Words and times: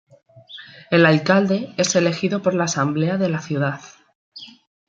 El 0.89 1.05
alcalde 1.05 1.75
es 1.77 1.95
elegido 1.95 2.41
por 2.41 2.55
la 2.55 2.63
Asamblea 2.63 3.19
de 3.19 3.29
la 3.29 3.39
Ciudad. 3.39 3.81